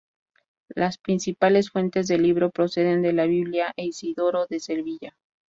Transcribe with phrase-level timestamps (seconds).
[0.73, 5.15] Las principales fuentes del libro proceden de la Biblia e Isidoro de Sevilla.